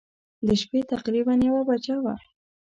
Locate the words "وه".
2.03-2.15